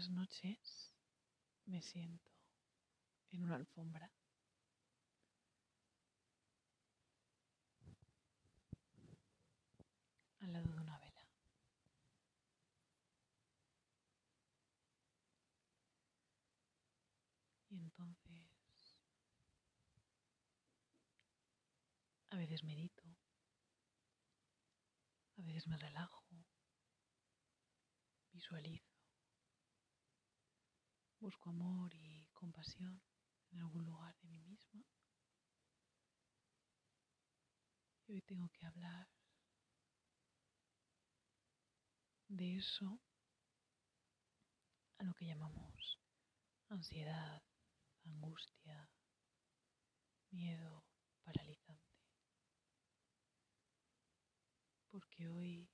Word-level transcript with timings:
Algunas 0.00 0.28
noches 0.30 0.94
me 1.66 1.82
siento 1.82 2.30
en 3.32 3.44
una 3.44 3.56
alfombra 3.56 4.10
al 10.40 10.52
lado 10.54 10.72
de 10.72 10.80
una 10.80 10.98
vela. 11.00 11.28
Y 17.68 17.76
entonces 17.76 18.96
a 22.30 22.36
veces 22.36 22.64
medito, 22.64 23.04
a 25.36 25.42
veces 25.42 25.66
me 25.68 25.76
relajo, 25.76 26.24
visualizo, 28.32 28.89
busco 31.20 31.50
amor 31.50 31.94
y 31.94 32.26
compasión 32.32 33.02
en 33.50 33.58
algún 33.58 33.84
lugar 33.84 34.16
de 34.20 34.28
mí 34.28 34.40
misma. 34.40 34.82
Y 38.06 38.14
hoy 38.14 38.22
tengo 38.22 38.48
que 38.48 38.66
hablar 38.66 39.06
de 42.28 42.56
eso 42.56 42.98
a 44.98 45.04
lo 45.04 45.12
que 45.14 45.26
llamamos 45.26 46.00
ansiedad, 46.68 47.42
angustia, 48.04 48.90
miedo 50.30 50.84
paralizante. 51.22 52.00
Porque 54.88 55.28
hoy 55.28 55.68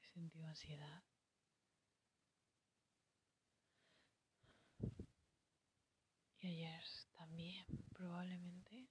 he 0.00 0.06
sentido 0.06 0.46
ansiedad. 0.46 1.05
Y 6.46 6.48
ayer 6.48 6.84
también, 7.10 7.66
probablemente, 7.92 8.88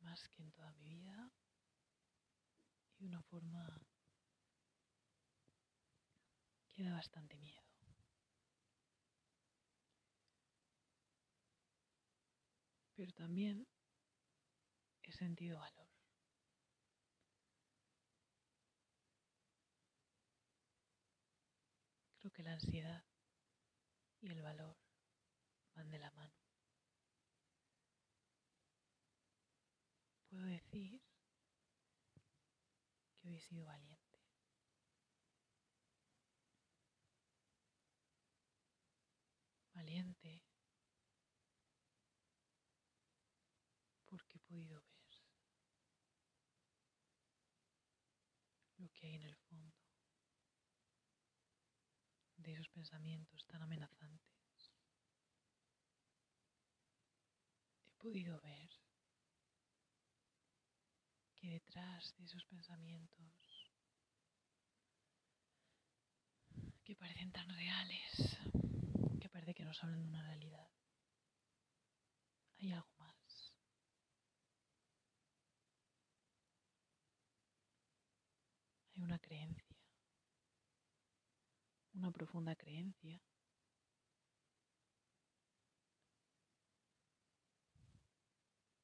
más 0.00 0.28
que 0.30 0.42
en 0.42 0.50
toda 0.50 0.72
mi 0.72 0.88
vida, 0.88 1.30
de 2.98 3.06
una 3.06 3.22
forma 3.22 3.80
que 6.68 6.82
da 6.82 6.94
bastante 6.94 7.38
miedo. 7.38 7.62
Pero 12.96 13.12
también 13.12 13.68
he 15.04 15.12
sentido 15.12 15.60
valor. 15.60 15.88
Creo 22.18 22.32
que 22.32 22.42
la 22.42 22.54
ansiedad 22.54 23.09
y 24.22 24.30
el 24.30 24.42
valor 24.42 24.76
van 25.74 25.90
de 25.90 25.98
la 25.98 26.10
mano. 26.10 26.34
Puedo 30.28 30.44
decir 30.44 31.00
que 33.18 33.28
hoy 33.28 33.36
he 33.36 33.40
sido 33.40 33.64
valiente. 33.64 33.98
Valiente 39.74 40.42
porque 44.08 44.36
he 44.36 44.40
podido 44.40 44.80
ver 44.80 44.90
lo 48.78 48.88
que 48.90 49.06
hay 49.06 49.14
en 49.14 49.22
el 49.22 49.36
fondo 49.36 49.79
pensamientos 52.70 53.44
tan 53.46 53.62
amenazantes. 53.62 54.72
He 57.86 57.92
podido 58.02 58.40
ver 58.40 58.70
que 61.36 61.48
detrás 61.48 62.14
de 62.16 62.24
esos 62.24 62.44
pensamientos 62.44 63.70
que 66.84 66.96
parecen 66.96 67.30
tan 67.32 67.48
reales, 67.48 68.38
que 69.20 69.28
parece 69.28 69.54
que 69.54 69.64
nos 69.64 69.82
hablan 69.82 70.02
de 70.02 70.08
una 70.08 70.22
realidad, 70.22 70.68
hay 72.58 72.72
algo 72.72 72.92
más. 72.98 73.54
Hay 78.92 79.02
una 79.02 79.18
creencia, 79.18 79.69
una 82.00 82.10
profunda 82.10 82.56
creencia 82.56 83.20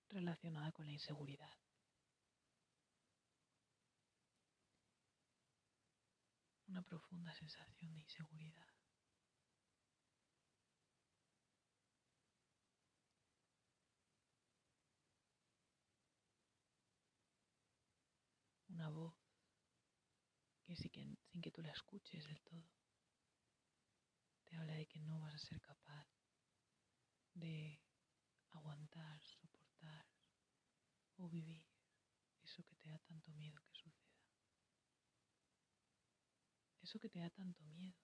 relacionada 0.09 0.71
con 0.73 0.87
la 0.87 0.93
inseguridad. 0.93 1.57
una 6.69 6.83
profunda 6.83 7.33
sensación 7.33 7.95
de 7.95 8.01
inseguridad. 8.03 8.67
Una 18.69 18.91
voz 18.91 19.15
que, 20.67 20.77
sin 20.77 20.91
que 20.91 21.17
sin 21.31 21.41
que 21.41 21.51
tú 21.51 21.63
la 21.63 21.73
escuches 21.73 22.27
del 22.27 22.43
todo, 22.43 22.86
te 24.47 24.57
habla 24.57 24.75
de 24.75 24.87
que 24.87 25.01
no 25.01 25.21
vas 25.21 25.35
a 25.35 25.39
ser 25.39 25.61
capaz 25.61 26.09
de 27.35 27.81
aguantar, 28.51 29.23
soportar 29.23 30.07
o 31.19 31.29
vivir 31.29 31.65
eso 32.43 32.63
que 32.65 32.77
te 32.77 32.89
da 32.89 32.99
tanto 32.99 33.33
miedo 33.33 33.61
que 33.61 33.75
suceda 33.75 34.07
eso 36.87 37.01
que 37.01 37.09
te 37.09 37.19
da 37.19 37.29
tanto 37.31 37.65
miedo 37.65 37.99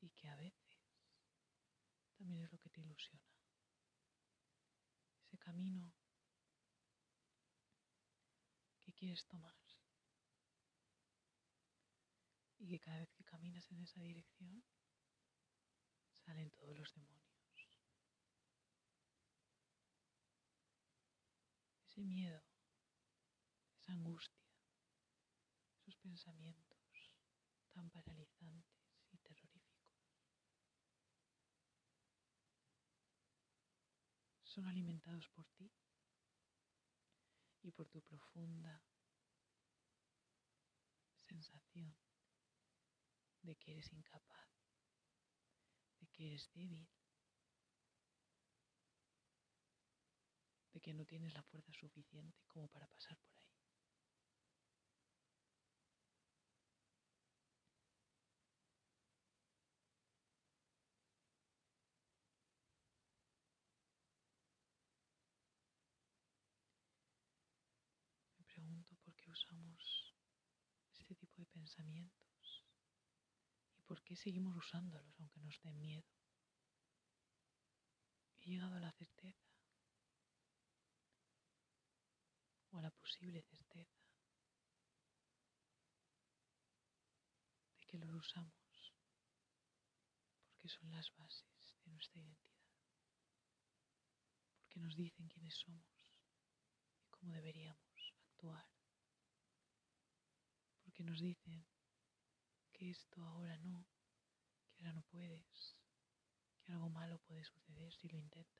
y 0.00 0.10
que 0.10 0.28
a 0.28 0.36
veces 0.36 0.84
también 2.18 2.42
es 2.42 2.52
lo 2.52 2.58
que 2.58 2.68
te 2.68 2.82
ilusiona. 2.82 3.24
Ese 5.22 5.38
camino 5.38 5.90
que 8.80 8.92
quieres 8.92 9.24
tomar 9.26 9.56
y 12.58 12.68
que 12.68 12.80
cada 12.80 12.98
vez 12.98 13.10
que 13.12 13.24
caminas 13.24 13.70
en 13.70 13.80
esa 13.80 14.02
dirección 14.02 14.62
salen 16.28 16.50
todos 16.50 16.76
los 16.76 16.92
demonios. 16.92 17.80
Ese 21.86 22.02
miedo, 22.02 22.44
esa 23.78 23.92
angustia, 23.92 24.46
esos 25.78 25.96
pensamientos 25.96 27.14
tan 27.72 27.88
paralizantes 27.88 28.76
y 29.10 29.16
terroríficos. 29.16 30.04
Son 34.42 34.66
alimentados 34.66 35.30
por 35.30 35.46
ti 35.56 35.72
y 37.62 37.70
por 37.70 37.88
tu 37.88 38.02
profunda 38.02 38.84
sensación 41.22 41.96
de 43.40 43.56
que 43.56 43.72
eres 43.72 43.90
incapaz, 43.94 44.57
de 46.00 46.06
que 46.08 46.26
eres 46.26 46.50
débil, 46.54 46.88
de 50.72 50.80
que 50.80 50.94
no 50.94 51.04
tienes 51.04 51.34
la 51.34 51.42
fuerza 51.42 51.72
suficiente 51.72 52.38
como 52.48 52.68
para 52.68 52.86
pasar 52.86 53.18
por 53.18 53.34
ahí. 53.34 53.48
usamos 69.30 70.14
este 70.98 71.14
tipo 71.14 71.40
de 71.40 71.46
pensamientos 71.46 72.18
y 72.24 72.27
por 73.88 74.02
qué 74.02 74.14
seguimos 74.14 74.54
usándolos 74.54 75.18
aunque 75.18 75.40
nos 75.40 75.58
den 75.62 75.80
miedo. 75.80 76.06
He 78.36 78.50
llegado 78.50 78.76
a 78.76 78.80
la 78.80 78.92
certeza. 78.92 79.48
O 82.70 82.76
a 82.76 82.82
la 82.82 82.90
posible 82.90 83.40
certeza. 83.42 83.98
De 87.78 87.86
que 87.86 87.98
los 87.98 88.14
usamos. 88.14 88.92
Porque 90.44 90.68
son 90.68 90.90
las 90.90 91.10
bases 91.16 91.78
de 91.84 91.90
nuestra 91.90 92.20
identidad, 92.20 92.68
porque 94.58 94.80
nos 94.80 94.96
dicen 94.96 95.28
quiénes 95.28 95.54
somos. 95.54 96.12
Y 97.00 97.08
cómo 97.08 97.32
deberíamos 97.32 98.14
actuar. 98.26 98.68
Que 100.92 101.04
nos 101.04 101.20
dicen 101.20 101.64
que 102.78 102.90
esto 102.90 103.20
ahora 103.24 103.58
no, 103.58 103.84
que 104.76 104.84
ahora 104.84 104.92
no 104.92 105.02
puedes, 105.02 105.76
que 106.62 106.72
algo 106.72 106.88
malo 106.88 107.18
puede 107.26 107.42
suceder 107.42 107.92
si 107.92 108.08
lo 108.08 108.16
intentas. 108.16 108.54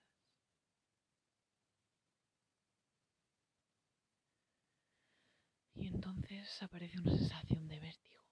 Y 5.74 5.86
entonces 5.86 6.60
aparece 6.60 6.98
una 6.98 7.16
sensación 7.16 7.68
de 7.68 7.78
vértigo, 7.78 8.24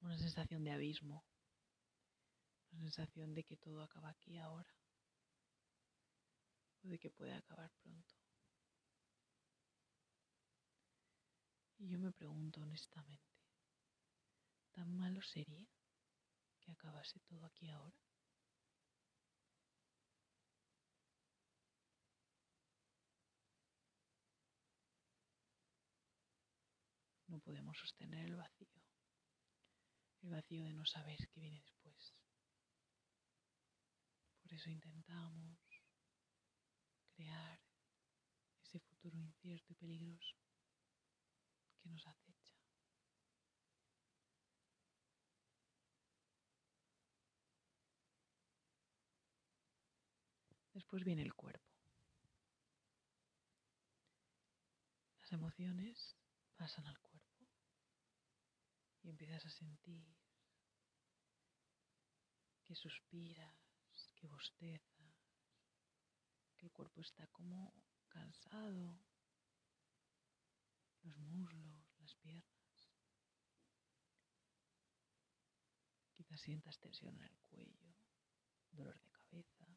una 0.00 0.16
sensación 0.16 0.64
de 0.64 0.70
abismo, 0.70 1.26
una 2.72 2.80
sensación 2.84 3.34
de 3.34 3.44
que 3.44 3.58
todo 3.58 3.82
acaba 3.82 4.08
aquí 4.08 4.38
ahora 4.38 4.74
o 6.82 6.88
de 6.88 6.98
que 6.98 7.10
puede 7.10 7.34
acabar 7.34 7.70
pronto. 7.82 8.14
Y 11.76 11.88
yo 11.88 11.98
me 11.98 12.10
pregunto 12.10 12.62
honestamente, 12.62 13.37
¿tan 14.78 14.96
malo 14.96 15.20
sería 15.22 15.66
que 16.60 16.70
acabase 16.70 17.18
todo 17.28 17.44
aquí 17.46 17.68
ahora? 17.68 18.00
No 27.26 27.40
podemos 27.40 27.76
sostener 27.76 28.26
el 28.26 28.36
vacío, 28.36 28.80
el 30.22 30.30
vacío 30.30 30.62
de 30.62 30.72
no 30.72 30.86
saber 30.86 31.18
qué 31.28 31.40
viene 31.40 31.60
después. 31.60 32.14
Por 34.42 34.52
eso 34.52 34.70
intentamos 34.70 35.58
crear 37.16 37.58
ese 38.62 38.78
futuro 38.78 39.16
incierto 39.18 39.72
y 39.72 39.74
peligroso 39.74 40.36
que 41.82 41.88
nos 41.88 42.06
acecha. 42.06 42.37
Después 50.78 51.02
viene 51.02 51.22
el 51.22 51.34
cuerpo. 51.34 51.74
Las 55.18 55.32
emociones 55.32 56.16
pasan 56.54 56.86
al 56.86 56.96
cuerpo 57.00 57.48
y 59.02 59.08
empiezas 59.08 59.44
a 59.44 59.50
sentir 59.50 60.06
que 62.62 62.76
suspiras, 62.76 63.56
que 64.14 64.28
bostezas, 64.28 65.42
que 66.56 66.66
el 66.66 66.70
cuerpo 66.70 67.00
está 67.00 67.26
como 67.26 67.74
cansado, 68.06 69.00
los 71.02 71.18
muslos, 71.18 71.92
las 71.98 72.14
piernas. 72.14 72.92
Quizás 76.12 76.40
sientas 76.40 76.78
tensión 76.78 77.16
en 77.16 77.24
el 77.24 77.38
cuello, 77.48 77.96
dolor 78.70 78.96
de 79.00 79.10
cabeza. 79.10 79.67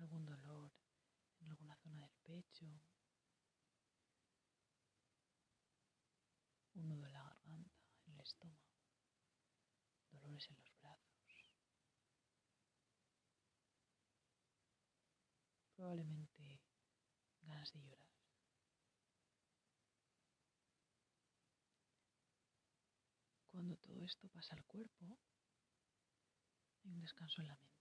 Algún 0.00 0.24
dolor 0.24 0.72
en 1.40 1.50
alguna 1.50 1.76
zona 1.76 2.00
del 2.00 2.16
pecho. 2.22 2.64
Un 6.74 6.88
nudo 6.88 7.04
en 7.04 7.12
la 7.12 7.22
garganta, 7.22 7.82
en 8.06 8.14
el 8.14 8.20
estómago. 8.20 8.78
Dolores 10.10 10.48
en 10.48 10.56
los 10.56 10.72
brazos. 10.80 11.44
Probablemente 15.76 16.62
ganas 17.42 17.70
de 17.74 17.82
llorar. 17.82 18.08
Cuando 23.50 23.76
todo 23.76 24.02
esto 24.02 24.28
pasa 24.30 24.54
al 24.54 24.64
cuerpo, 24.64 25.18
hay 26.84 26.90
un 26.90 27.00
descanso 27.02 27.42
en 27.42 27.48
la 27.48 27.56
mente. 27.56 27.79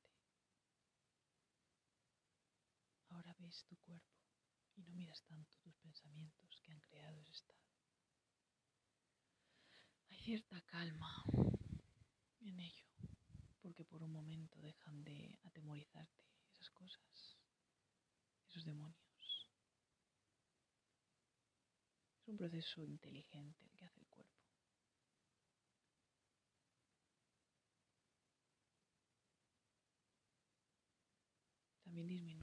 Ahora 3.10 3.36
ves 3.40 3.66
tu 3.66 3.76
cuerpo 3.78 4.20
y 4.76 4.84
no 4.84 4.94
miras 4.94 5.24
tanto 5.24 5.58
tus 5.64 5.76
pensamientos 5.78 6.62
que 6.62 6.72
han 6.72 6.80
creado 6.82 7.20
ese 7.22 7.32
estado. 7.32 7.60
Hay 10.10 10.18
cierta 10.18 10.62
calma 10.62 11.24
en 12.42 12.60
ello, 12.60 12.86
porque 13.62 13.84
por 13.84 14.04
un 14.04 14.12
momento 14.12 14.62
dejan 14.62 15.04
de 15.04 15.40
atemorizarte 15.44 16.24
esas 16.54 16.70
cosas, 16.72 17.38
esos 18.50 18.64
demonios. 18.66 19.50
Es 22.22 22.28
un 22.28 22.38
proceso 22.38 22.86
inteligente 22.86 23.66
el 23.66 23.72
que 23.72 23.86
hace 23.86 24.00
el 24.00 24.08
cuerpo. 24.08 24.40
También 31.84 32.08
disminuye 32.08 32.39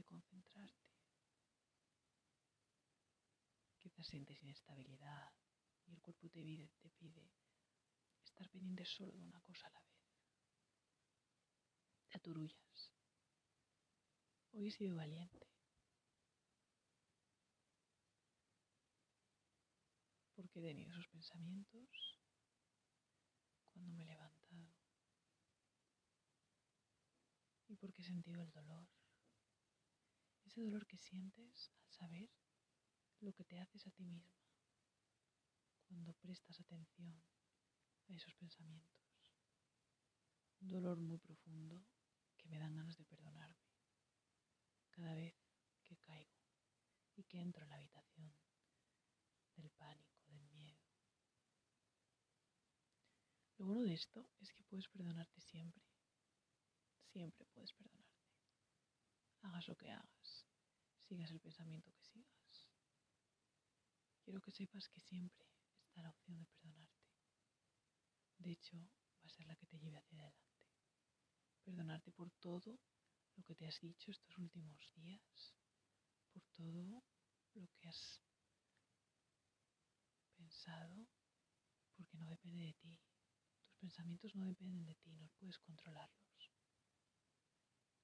de 0.00 0.04
concentrarte. 0.04 0.88
Quizás 3.78 4.06
sientes 4.06 4.42
inestabilidad 4.42 5.32
y 5.86 5.92
el 5.92 6.00
cuerpo 6.00 6.28
te 6.28 6.42
pide, 6.42 6.70
te 6.80 6.90
pide 6.90 7.30
estar 8.24 8.48
pendiente 8.48 8.84
solo 8.84 9.12
de 9.12 9.24
una 9.24 9.40
cosa 9.42 9.66
a 9.66 9.70
la 9.70 9.80
vez. 9.80 10.00
Te 12.08 12.16
aturullas. 12.16 12.92
Hoy 14.52 14.68
he 14.68 14.70
sido 14.70 14.96
valiente. 14.96 15.46
Porque 20.34 20.60
he 20.60 20.62
tenido 20.62 20.90
esos 20.90 21.06
pensamientos 21.08 22.18
cuando 23.72 23.92
me 23.92 24.02
he 24.02 24.06
levantado. 24.06 24.72
Y 27.68 27.76
porque 27.76 28.02
he 28.02 28.04
sentido 28.04 28.42
el 28.42 28.50
dolor. 28.50 28.88
Ese 30.50 30.62
dolor 30.62 30.84
que 30.84 30.98
sientes 30.98 31.70
al 31.78 31.92
saber 31.92 32.28
lo 33.20 33.32
que 33.32 33.44
te 33.44 33.60
haces 33.60 33.86
a 33.86 33.92
ti 33.92 34.04
misma 34.04 34.34
cuando 35.86 36.12
prestas 36.14 36.58
atención 36.58 37.22
a 38.08 38.16
esos 38.16 38.34
pensamientos. 38.34 39.00
Un 40.60 40.68
dolor 40.70 40.98
muy 40.98 41.18
profundo 41.18 41.86
que 42.36 42.48
me 42.48 42.58
dan 42.58 42.74
ganas 42.74 42.96
de 42.98 43.04
perdonarme 43.04 43.62
cada 44.90 45.14
vez 45.14 45.36
que 45.84 45.96
caigo 45.98 46.42
y 47.14 47.22
que 47.22 47.40
entro 47.40 47.62
en 47.62 47.68
la 47.68 47.76
habitación 47.76 48.34
del 49.54 49.70
pánico, 49.70 50.20
del 50.26 50.48
miedo. 50.48 50.82
Lo 53.58 53.66
bueno 53.66 53.82
de 53.82 53.94
esto 53.94 54.28
es 54.40 54.52
que 54.52 54.64
puedes 54.64 54.88
perdonarte 54.88 55.40
siempre. 55.42 55.84
Siempre 57.12 57.46
puedes 57.46 57.72
perdonarte. 57.72 58.09
Hagas 59.42 59.68
lo 59.68 59.76
que 59.76 59.90
hagas, 59.90 60.46
sigas 60.98 61.30
el 61.30 61.40
pensamiento 61.40 61.92
que 61.92 62.02
sigas. 62.02 62.70
Quiero 64.22 64.40
que 64.40 64.52
sepas 64.52 64.88
que 64.88 65.00
siempre 65.00 65.48
está 65.82 66.02
la 66.02 66.10
opción 66.10 66.38
de 66.38 66.46
perdonarte. 66.46 67.00
De 68.38 68.52
hecho, 68.52 68.78
va 69.22 69.26
a 69.26 69.28
ser 69.28 69.46
la 69.46 69.56
que 69.56 69.66
te 69.66 69.78
lleve 69.78 69.98
hacia 69.98 70.18
adelante. 70.18 70.50
Perdonarte 71.64 72.12
por 72.12 72.30
todo 72.32 72.78
lo 73.36 73.44
que 73.44 73.54
te 73.54 73.66
has 73.66 73.80
dicho 73.80 74.10
estos 74.10 74.36
últimos 74.38 74.92
días, 74.94 75.54
por 76.32 76.42
todo 76.52 77.02
lo 77.54 77.68
que 77.68 77.88
has 77.88 78.22
pensado, 80.36 81.06
porque 81.96 82.16
no 82.18 82.28
depende 82.28 82.60
de 82.60 82.74
ti. 82.74 83.00
Tus 83.64 83.76
pensamientos 83.76 84.34
no 84.34 84.44
dependen 84.44 84.84
de 84.84 84.94
ti, 84.96 85.12
no 85.16 85.28
puedes 85.38 85.58
controlarlos. 85.58 86.29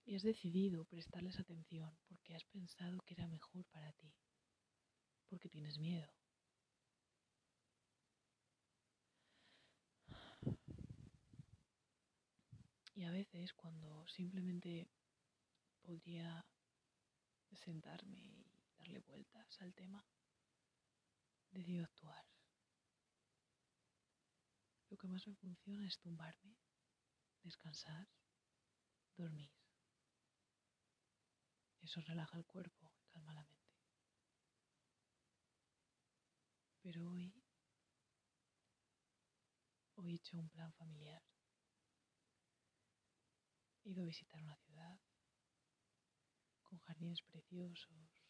Y 0.08 0.14
has 0.14 0.22
decidido 0.22 0.84
prestarles 0.84 1.40
atención 1.40 1.98
porque 2.06 2.36
has 2.36 2.44
pensado 2.44 3.02
que 3.04 3.14
era 3.14 3.26
mejor 3.26 3.64
para 3.66 3.92
ti, 3.94 4.14
porque 5.28 5.48
tienes 5.48 5.78
miedo. 5.78 6.14
Y 12.94 13.02
a 13.02 13.10
veces 13.10 13.52
cuando 13.52 14.06
simplemente 14.06 14.88
podría 15.82 16.46
sentarme 17.52 18.16
y 18.16 18.62
darle 18.78 19.00
vueltas 19.00 19.60
al 19.60 19.74
tema, 19.74 20.06
decido 21.50 21.84
actuar. 21.84 22.24
Lo 24.88 24.96
que 24.96 25.08
más 25.08 25.26
me 25.26 25.34
funciona 25.34 25.84
es 25.84 25.98
tumbarme, 25.98 26.56
descansar, 27.42 28.08
dormir. 29.16 29.65
Eso 31.82 32.00
relaja 32.02 32.36
el 32.36 32.44
cuerpo 32.44 32.92
calma 33.08 33.32
la 33.32 33.44
mente. 33.44 33.56
Pero 36.82 37.08
hoy, 37.08 37.34
hoy 39.94 40.12
he 40.12 40.16
hecho 40.16 40.38
un 40.38 40.48
plan 40.50 40.72
familiar. 40.74 41.22
He 43.84 43.90
ido 43.90 44.02
a 44.02 44.06
visitar 44.06 44.42
una 44.42 44.56
ciudad 44.56 45.00
con 46.62 46.78
jardines 46.80 47.22
preciosos, 47.22 48.26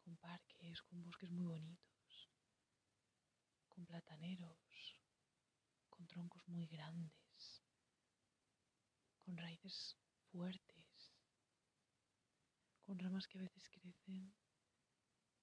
con 0.00 0.16
parques, 0.16 0.82
con 0.82 1.02
bosques 1.02 1.30
muy 1.30 1.44
bonitos, 1.46 2.30
con 3.68 3.84
plataneros, 3.84 4.98
con 5.90 6.06
troncos 6.06 6.46
muy 6.48 6.66
grandes, 6.66 7.62
con 9.20 9.36
raíces 9.36 9.98
fuertes, 10.30 10.85
con 12.86 13.00
ramas 13.00 13.26
que 13.26 13.38
a 13.38 13.42
veces 13.42 13.68
crecen 13.68 14.32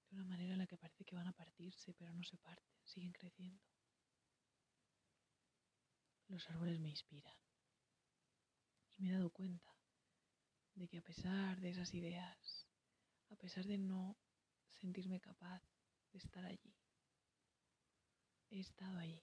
de 0.08 0.16
una 0.16 0.24
manera 0.24 0.54
en 0.54 0.60
la 0.60 0.66
que 0.66 0.78
parece 0.78 1.04
que 1.04 1.14
van 1.14 1.28
a 1.28 1.32
partirse, 1.34 1.92
pero 1.92 2.10
no 2.14 2.22
se 2.22 2.38
parten, 2.38 2.74
siguen 2.84 3.12
creciendo. 3.12 3.62
Los 6.28 6.48
árboles 6.48 6.80
me 6.80 6.88
inspiran 6.88 7.36
y 8.92 9.02
me 9.02 9.10
he 9.10 9.12
dado 9.12 9.30
cuenta 9.30 9.76
de 10.74 10.88
que 10.88 10.98
a 10.98 11.02
pesar 11.02 11.60
de 11.60 11.68
esas 11.70 11.92
ideas, 11.92 12.66
a 13.28 13.36
pesar 13.36 13.66
de 13.66 13.76
no 13.76 14.16
sentirme 14.70 15.20
capaz 15.20 15.62
de 16.12 16.18
estar 16.18 16.46
allí, 16.46 16.74
he 18.48 18.60
estado 18.60 18.98
allí. 18.98 19.22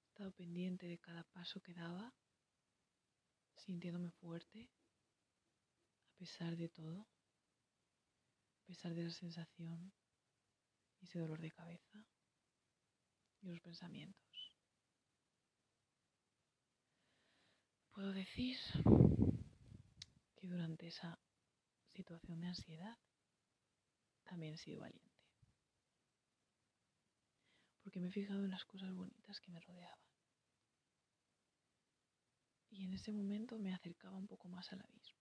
He 0.00 0.08
estado 0.08 0.32
pendiente 0.32 0.86
de 0.86 0.98
cada 0.98 1.24
paso 1.24 1.60
que 1.60 1.74
daba, 1.74 2.14
sintiéndome 3.58 4.10
fuerte, 4.10 4.70
a 6.14 6.18
pesar 6.18 6.56
de 6.56 6.68
todo, 6.68 7.08
a 8.62 8.66
pesar 8.66 8.94
de 8.94 9.06
esa 9.06 9.18
sensación 9.18 9.92
y 11.00 11.04
ese 11.04 11.18
dolor 11.18 11.40
de 11.40 11.50
cabeza 11.50 12.06
y 13.40 13.46
los 13.46 13.60
pensamientos. 13.60 14.54
Puedo 17.92 18.12
decir 18.12 18.56
que 20.36 20.46
durante 20.46 20.86
esa 20.86 21.18
situación 21.94 22.40
de 22.40 22.46
ansiedad 22.46 22.96
también 24.22 24.54
he 24.54 24.58
sido 24.58 24.80
valiente. 24.80 25.08
Porque 27.82 27.98
me 27.98 28.08
he 28.08 28.12
fijado 28.12 28.44
en 28.44 28.50
las 28.50 28.64
cosas 28.64 28.94
bonitas 28.94 29.40
que 29.40 29.50
me 29.50 29.60
rodeaban. 29.60 30.07
Y 32.70 32.84
en 32.84 32.92
ese 32.92 33.12
momento 33.12 33.58
me 33.58 33.74
acercaba 33.74 34.16
un 34.16 34.26
poco 34.26 34.48
más 34.48 34.72
al 34.72 34.80
abismo. 34.80 35.18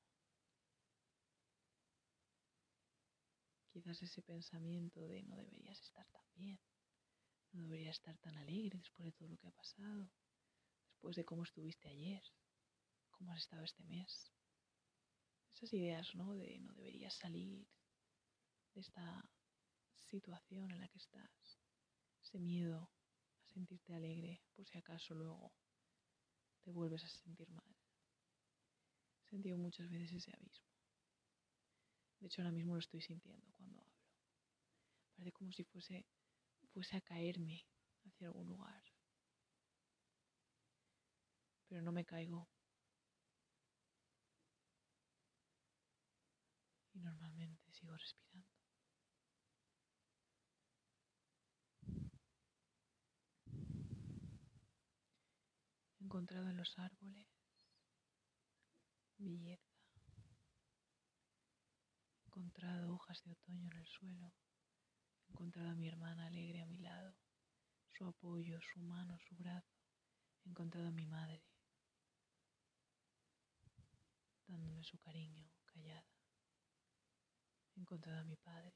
Quizás 3.72 4.02
ese 4.02 4.22
pensamiento 4.22 5.08
de 5.08 5.24
no 5.24 5.36
deberías 5.38 5.80
estar 5.82 6.08
tan 6.10 6.26
bien, 6.36 6.60
no 7.52 7.62
deberías 7.62 7.98
estar 7.98 8.18
tan 8.18 8.36
alegre 8.38 8.80
después 8.80 9.06
de 9.06 9.12
todo 9.12 9.30
lo 9.30 9.38
que 9.38 9.48
ha 9.48 9.52
pasado, 9.52 10.10
después 10.90 11.16
de 11.16 11.26
cómo 11.26 11.44
estuviste 11.44 11.88
ayer, 11.88 12.24
cómo 13.12 13.32
has 13.34 13.40
estado 13.40 13.64
este 13.64 13.84
mes. 13.84 14.32
Esas 15.54 15.74
ideas, 15.74 16.16
¿no? 16.16 16.34
De 16.34 16.60
no 16.60 16.74
deberías 16.74 17.14
salir 17.14 17.68
de 18.74 18.82
esta 18.82 19.30
situación 20.00 20.72
en 20.72 20.80
la 20.80 20.88
que 20.88 21.00
estás. 21.00 21.60
Ese 22.22 22.40
miedo 22.40 22.92
a 23.44 23.48
sentirte 23.48 23.94
alegre 23.94 24.42
por 24.56 24.68
si 24.68 24.78
acaso 24.78 25.16
luego 25.16 25.54
te 26.68 26.74
vuelves 26.74 27.02
a 27.06 27.08
sentir 27.08 27.50
mal. 27.50 27.64
He 29.24 29.30
sentido 29.30 29.58
muchas 29.58 29.90
veces 29.90 30.12
ese 30.12 30.36
abismo. 30.36 30.68
De 32.20 32.28
hecho, 32.28 32.42
ahora 32.42 32.52
mismo 32.52 32.74
lo 32.74 32.80
estoy 32.80 33.00
sintiendo 33.00 33.50
cuando 33.54 33.80
hablo. 33.80 33.96
Parece 35.16 35.32
como 35.32 35.54
si 35.54 35.64
fuese, 35.64 36.06
fuese 36.74 36.98
a 36.98 37.02
caerme 37.02 37.66
hacia 38.04 38.28
algún 38.28 38.50
lugar. 38.50 38.84
Pero 41.70 41.82
no 41.82 41.94
me 41.94 42.04
caigo 42.04 42.50
y 46.94 47.00
normalmente 47.00 47.72
sigo 47.72 47.96
respirando. 47.96 48.37
Encontrado 56.08 56.48
en 56.48 56.56
los 56.56 56.80
árboles 56.80 57.28
belleza. 59.18 59.76
He 62.16 62.28
encontrado 62.28 62.94
hojas 62.94 63.22
de 63.26 63.32
otoño 63.34 63.68
en 63.70 63.78
el 63.78 63.88
suelo. 63.88 64.34
He 65.28 65.32
encontrado 65.32 65.72
a 65.72 65.76
mi 65.76 65.86
hermana 65.90 66.28
alegre 66.28 66.62
a 66.62 66.66
mi 66.66 66.78
lado, 66.78 67.14
su 67.90 68.06
apoyo, 68.06 68.58
su 68.62 68.80
mano, 68.80 69.20
su 69.28 69.36
brazo. 69.36 69.76
He 70.46 70.50
encontrado 70.50 70.88
a 70.88 70.92
mi 70.92 71.06
madre 71.06 71.44
dándome 74.48 74.82
su 74.86 74.98
cariño 75.00 75.52
callada 75.66 76.08
he 77.76 77.82
encontrado 77.82 78.22
a 78.22 78.24
mi 78.24 78.38
padre 78.38 78.74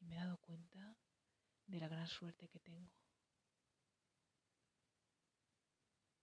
y 0.00 0.04
me 0.06 0.16
he 0.16 0.18
dado 0.18 0.36
cuenta 0.38 0.96
de 1.68 1.78
la 1.78 1.86
gran 1.86 2.08
suerte 2.08 2.48
que 2.48 2.58
tengo, 2.58 2.90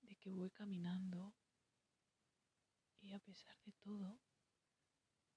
de 0.02 0.17
que 0.28 0.34
voy 0.34 0.50
caminando 0.50 1.34
y 3.00 3.14
a 3.14 3.20
pesar 3.20 3.58
de 3.64 3.72
todo 3.72 4.20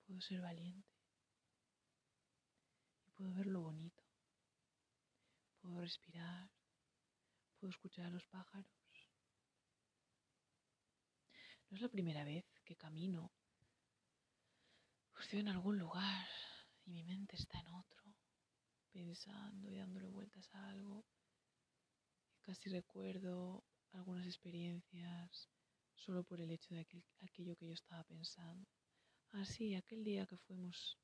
puedo 0.04 0.20
ser 0.20 0.40
valiente 0.40 0.90
y 3.06 3.10
puedo 3.12 3.32
ver 3.34 3.46
lo 3.46 3.60
bonito, 3.60 4.02
puedo 5.60 5.80
respirar, 5.80 6.50
puedo 7.60 7.70
escuchar 7.70 8.06
a 8.06 8.10
los 8.10 8.26
pájaros. 8.26 8.66
No 11.68 11.76
es 11.76 11.82
la 11.82 11.88
primera 11.88 12.24
vez 12.24 12.44
que 12.64 12.74
camino 12.74 13.30
estoy 15.20 15.38
en 15.38 15.48
algún 15.50 15.78
lugar 15.78 16.26
y 16.84 16.90
mi 16.90 17.04
mente 17.04 17.36
está 17.36 17.60
en 17.60 17.68
otro, 17.68 18.16
pensando 18.90 19.70
y 19.70 19.76
dándole 19.76 20.08
vueltas 20.08 20.52
a 20.52 20.68
algo. 20.70 21.06
Y 22.34 22.40
casi 22.40 22.70
recuerdo 22.70 23.62
algunas 23.92 24.26
experiencias 24.26 25.48
solo 25.94 26.24
por 26.24 26.40
el 26.40 26.50
hecho 26.50 26.74
de 26.74 26.86
aquello 27.20 27.56
que 27.56 27.66
yo 27.66 27.74
estaba 27.74 28.04
pensando. 28.04 28.68
Ah, 29.32 29.44
sí, 29.44 29.74
aquel 29.74 30.02
día 30.02 30.26
que 30.26 30.36
fuimos 30.38 30.98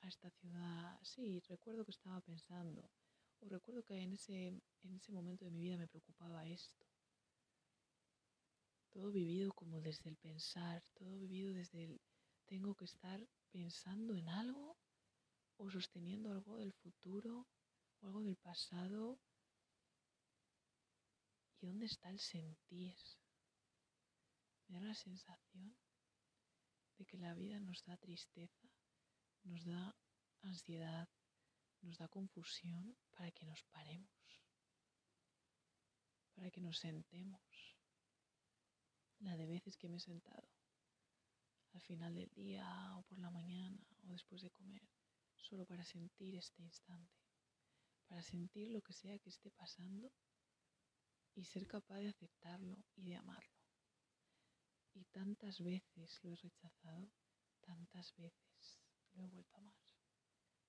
a 0.00 0.08
esta 0.08 0.30
ciudad, 0.30 0.98
sí, 1.02 1.40
recuerdo 1.40 1.84
que 1.84 1.90
estaba 1.90 2.20
pensando. 2.20 2.90
O 3.40 3.48
recuerdo 3.48 3.82
que 3.82 4.00
en 4.00 4.12
ese, 4.12 4.48
en 4.82 4.94
ese 4.94 5.12
momento 5.12 5.44
de 5.44 5.50
mi 5.50 5.60
vida 5.60 5.76
me 5.76 5.88
preocupaba 5.88 6.46
esto. 6.46 6.86
Todo 8.90 9.10
vivido 9.10 9.52
como 9.52 9.80
desde 9.80 10.10
el 10.10 10.16
pensar, 10.16 10.82
todo 10.94 11.18
vivido 11.18 11.52
desde 11.52 11.84
el, 11.84 12.00
tengo 12.46 12.74
que 12.74 12.84
estar 12.84 13.26
pensando 13.50 14.16
en 14.16 14.28
algo 14.28 14.76
o 15.56 15.70
sosteniendo 15.70 16.32
algo 16.32 16.56
del 16.56 16.72
futuro 16.72 17.46
o 18.00 18.06
algo 18.06 18.22
del 18.22 18.36
pasado. 18.36 19.18
¿Y 21.60 21.66
dónde 21.66 21.86
está 21.86 22.08
el 22.08 22.18
sentir? 22.18 22.96
Me 24.68 24.80
da 24.80 24.86
la 24.86 24.94
sensación 24.94 25.76
de 26.96 27.04
que 27.04 27.18
la 27.18 27.34
vida 27.34 27.60
nos 27.60 27.84
da 27.84 27.98
tristeza, 27.98 28.68
nos 29.42 29.64
da 29.64 29.94
ansiedad, 30.40 31.08
nos 31.82 31.98
da 31.98 32.08
confusión 32.08 32.96
para 33.10 33.30
que 33.30 33.44
nos 33.44 33.62
paremos, 33.64 34.42
para 36.34 36.50
que 36.50 36.62
nos 36.62 36.78
sentemos. 36.78 37.76
La 39.18 39.36
de 39.36 39.46
veces 39.46 39.76
que 39.76 39.88
me 39.88 39.98
he 39.98 40.00
sentado 40.00 40.48
al 41.72 41.82
final 41.82 42.14
del 42.14 42.30
día 42.34 42.96
o 42.96 43.02
por 43.02 43.18
la 43.18 43.30
mañana 43.30 43.86
o 44.04 44.08
después 44.08 44.40
de 44.40 44.50
comer, 44.50 44.88
solo 45.36 45.66
para 45.66 45.84
sentir 45.84 46.34
este 46.36 46.62
instante, 46.62 47.20
para 48.08 48.22
sentir 48.22 48.70
lo 48.70 48.80
que 48.80 48.94
sea 48.94 49.18
que 49.18 49.28
esté 49.28 49.50
pasando 49.50 50.10
y 51.40 51.44
ser 51.44 51.66
capaz 51.66 52.00
de 52.00 52.10
aceptarlo 52.10 52.76
y 52.96 53.02
de 53.02 53.16
amarlo. 53.16 53.56
Y 54.92 55.04
tantas 55.06 55.58
veces 55.62 56.20
lo 56.22 56.32
he 56.32 56.36
rechazado, 56.36 57.10
tantas 57.62 58.14
veces 58.16 58.78
lo 59.14 59.22
he 59.22 59.26
vuelto 59.26 59.56
a 59.56 59.60
amar, 59.60 59.80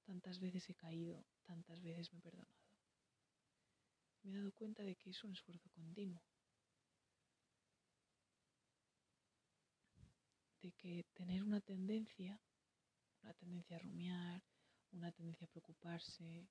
tantas 0.06 0.40
veces 0.40 0.70
he 0.70 0.76
caído, 0.76 1.26
tantas 1.44 1.82
veces 1.82 2.14
me 2.14 2.20
he 2.20 2.22
perdonado. 2.22 2.62
Me 4.24 4.32
he 4.32 4.36
dado 4.36 4.54
cuenta 4.54 4.84
de 4.84 4.96
que 4.96 5.10
es 5.10 5.22
un 5.26 5.34
esfuerzo 5.34 5.70
continuo 5.72 6.24
de 10.62 10.72
que 10.72 11.04
tener 11.14 11.44
una 11.44 11.60
tendencia, 11.60 12.40
una 13.24 13.34
tendencia 13.34 13.76
a 13.76 13.80
rumiar, 13.80 14.44
una 14.92 15.12
tendencia 15.12 15.46
a 15.46 15.50
preocuparse, 15.50 16.48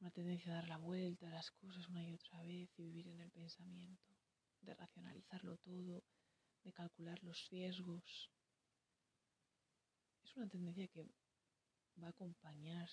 una 0.00 0.10
tendencia 0.10 0.52
a 0.52 0.54
dar 0.56 0.68
la 0.68 0.78
vuelta 0.78 1.28
a 1.28 1.30
las 1.30 1.50
cosas 1.50 1.86
una 1.88 2.02
y 2.02 2.12
otra 2.14 2.42
vez 2.42 2.70
y 2.78 2.82
vivir 2.82 3.08
en 3.08 3.20
el 3.20 3.30
pensamiento, 3.30 4.16
de 4.62 4.74
racionalizarlo 4.74 5.58
todo, 5.58 6.02
de 6.62 6.72
calcular 6.72 7.22
los 7.22 7.48
riesgos. 7.50 8.30
Es 10.22 10.36
una 10.36 10.48
tendencia 10.48 10.88
que 10.88 11.04
va 12.02 12.08
a 12.08 12.10
acompañar 12.10 12.88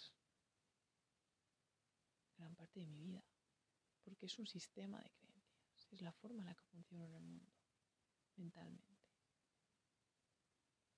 gran 2.38 2.56
parte 2.56 2.82
de 2.82 2.88
mi 2.88 3.00
vida, 3.00 3.24
porque 4.04 4.26
es 4.26 4.38
un 4.38 4.48
sistema 4.48 5.02
de 5.02 5.10
creencias, 5.12 5.88
es 5.92 6.02
la 6.02 6.12
forma 6.12 6.42
en 6.42 6.48
la 6.48 6.56
que 6.56 6.66
funciono 6.66 7.06
en 7.06 7.14
el 7.16 7.24
mundo 7.24 7.54
mentalmente. 8.36 8.98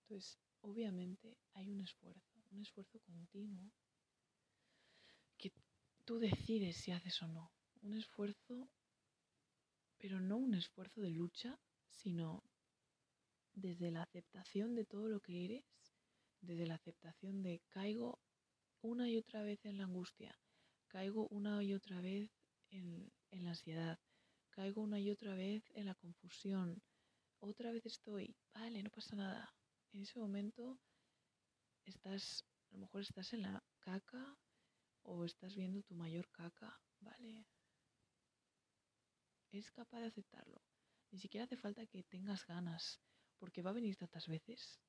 Entonces, 0.02 0.40
obviamente 0.62 1.38
hay 1.54 1.70
un 1.70 1.82
esfuerzo, 1.82 2.42
un 2.50 2.62
esfuerzo 2.62 3.00
continuo 3.02 3.72
tú 6.10 6.18
decides 6.18 6.76
si 6.76 6.90
haces 6.92 7.22
o 7.22 7.28
no. 7.28 7.52
Un 7.84 7.94
esfuerzo, 7.94 8.68
pero 10.00 10.20
no 10.20 10.38
un 10.38 10.56
esfuerzo 10.56 11.02
de 11.02 11.12
lucha, 11.12 11.60
sino 11.88 12.44
desde 13.54 13.92
la 13.92 14.02
aceptación 14.02 14.74
de 14.74 14.86
todo 14.86 15.08
lo 15.08 15.20
que 15.20 15.46
eres, 15.46 15.64
desde 16.42 16.66
la 16.66 16.74
aceptación 16.74 17.44
de 17.44 17.62
caigo 17.70 18.20
una 18.82 19.08
y 19.08 19.18
otra 19.18 19.44
vez 19.44 19.64
en 19.66 19.78
la 19.78 19.84
angustia, 19.84 20.36
caigo 20.88 21.28
una 21.28 21.62
y 21.62 21.76
otra 21.76 22.02
vez 22.02 22.32
en, 22.72 23.12
la 23.30 23.52
ansiedad, 23.52 24.00
caigo 24.50 24.82
una 24.82 25.00
y 25.00 25.12
otra 25.12 25.36
vez 25.36 25.62
en 25.76 25.86
la 25.86 25.94
confusión, 25.94 26.82
otra 27.40 27.72
vez 27.72 27.86
estoy, 27.86 28.36
vale, 28.56 28.82
no 28.82 28.90
pasa 28.90 29.16
nada. 29.16 29.54
En 29.92 30.02
ese 30.02 30.18
momento 30.18 30.80
estás, 31.86 32.44
a 32.72 32.74
lo 32.74 32.80
mejor 32.80 33.02
estás 33.02 33.32
en 33.34 33.44
la 33.44 33.64
caca 33.80 34.36
o 35.04 35.26
estás 35.26 35.56
viendo 35.56 35.84
tu 35.84 35.96
mayor 35.96 36.30
caca, 36.32 36.82
vale. 37.00 37.48
Es 39.52 39.72
capaz 39.72 40.00
de 40.00 40.08
aceptarlo. 40.08 40.62
Ni 41.12 41.20
siquiera 41.20 41.46
hace 41.46 41.58
falta 41.58 41.88
que 41.88 42.04
tengas 42.04 42.46
ganas, 42.46 43.02
porque 43.38 43.62
va 43.62 43.72
a 43.72 43.74
venir 43.74 43.96
tantas 43.96 44.28
veces 44.28 44.80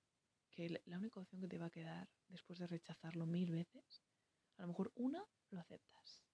que 0.50 0.82
la 0.84 0.98
única 0.98 1.20
opción 1.20 1.40
que 1.40 1.48
te 1.48 1.58
va 1.58 1.66
a 1.66 1.70
quedar 1.70 2.10
después 2.28 2.58
de 2.58 2.66
rechazarlo 2.66 3.26
mil 3.26 3.50
veces, 3.50 4.02
a 4.56 4.62
lo 4.62 4.68
mejor 4.68 4.92
una 4.94 5.24
lo 5.50 5.60
aceptas. 5.60 6.24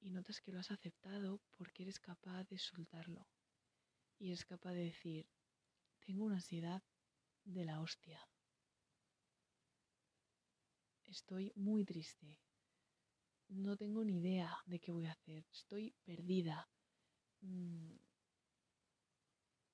Y 0.00 0.10
notas 0.10 0.40
que 0.40 0.52
lo 0.52 0.60
has 0.60 0.70
aceptado 0.70 1.42
porque 1.58 1.82
eres 1.82 2.00
capaz 2.00 2.44
de 2.44 2.58
soltarlo. 2.58 3.28
Y 4.18 4.28
eres 4.28 4.46
capaz 4.46 4.72
de 4.72 4.84
decir, 4.84 5.28
tengo 6.00 6.24
una 6.24 6.36
ansiedad 6.36 6.82
de 7.44 7.64
la 7.64 7.80
hostia. 7.80 8.29
Estoy 11.10 11.52
muy 11.56 11.84
triste. 11.84 12.38
No 13.48 13.76
tengo 13.76 14.04
ni 14.04 14.18
idea 14.18 14.56
de 14.66 14.78
qué 14.78 14.92
voy 14.92 15.06
a 15.06 15.12
hacer. 15.12 15.44
Estoy 15.50 15.92
perdida. 16.04 16.68
Mm, 17.40 17.96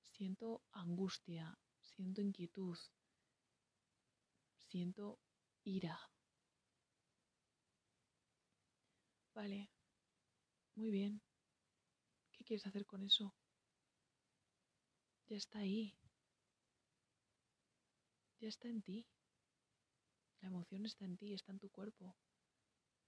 siento 0.01 0.63
angustia, 0.71 1.55
siento 1.79 2.21
inquietud, 2.21 2.77
siento 4.57 5.19
ira. 5.63 5.99
Vale, 9.35 9.69
muy 10.73 10.89
bien. 10.89 11.21
¿Qué 12.31 12.43
quieres 12.43 12.65
hacer 12.65 12.87
con 12.87 13.03
eso? 13.03 13.35
Ya 15.27 15.37
está 15.37 15.59
ahí. 15.59 15.95
Ya 18.39 18.47
está 18.47 18.69
en 18.69 18.81
ti. 18.81 19.05
La 20.41 20.49
emoción 20.49 20.85
está 20.85 21.05
en 21.05 21.17
ti, 21.17 21.33
está 21.33 21.51
en 21.51 21.59
tu 21.59 21.69
cuerpo. 21.69 22.15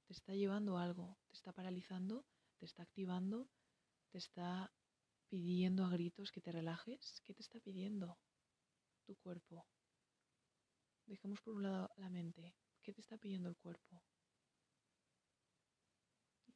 Te 0.05 0.13
está 0.13 0.33
llevando 0.33 0.77
algo, 0.77 1.17
te 1.27 1.33
está 1.33 1.53
paralizando, 1.53 2.25
te 2.57 2.65
está 2.65 2.83
activando, 2.83 3.49
te 4.09 4.17
está 4.17 4.71
pidiendo 5.29 5.85
a 5.85 5.89
gritos 5.89 6.31
que 6.31 6.41
te 6.41 6.51
relajes. 6.51 7.21
¿Qué 7.23 7.33
te 7.33 7.41
está 7.41 7.59
pidiendo 7.59 8.17
tu 9.05 9.15
cuerpo? 9.15 9.67
Dejemos 11.05 11.41
por 11.41 11.55
un 11.55 11.63
lado 11.63 11.89
la 11.95 12.09
mente. 12.09 12.55
¿Qué 12.81 12.93
te 12.93 13.01
está 13.01 13.17
pidiendo 13.17 13.49
el 13.49 13.57
cuerpo? 13.57 14.03